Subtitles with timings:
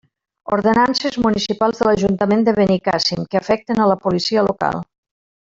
[0.55, 4.85] Ordenances municipals de l'ajuntament de Benicàssim que afecten la Policia Local.